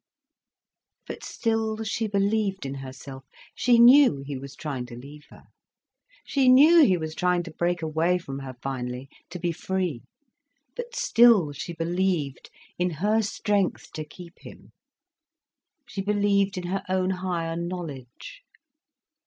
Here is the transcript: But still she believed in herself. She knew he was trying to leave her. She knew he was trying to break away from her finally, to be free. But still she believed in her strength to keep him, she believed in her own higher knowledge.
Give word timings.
But 1.05 1.23
still 1.23 1.83
she 1.83 2.07
believed 2.07 2.65
in 2.65 2.73
herself. 2.73 3.23
She 3.53 3.77
knew 3.77 4.23
he 4.25 4.35
was 4.35 4.55
trying 4.55 4.87
to 4.87 4.95
leave 4.95 5.25
her. 5.29 5.43
She 6.25 6.49
knew 6.49 6.83
he 6.83 6.97
was 6.97 7.13
trying 7.13 7.43
to 7.43 7.51
break 7.53 7.83
away 7.83 8.17
from 8.17 8.39
her 8.39 8.55
finally, 8.63 9.09
to 9.29 9.37
be 9.37 9.51
free. 9.51 10.01
But 10.75 10.95
still 10.95 11.51
she 11.51 11.73
believed 11.73 12.49
in 12.79 12.89
her 12.97 13.21
strength 13.21 13.91
to 13.91 14.03
keep 14.03 14.39
him, 14.39 14.71
she 15.87 16.01
believed 16.01 16.57
in 16.57 16.65
her 16.65 16.81
own 16.89 17.11
higher 17.11 17.55
knowledge. 17.55 18.41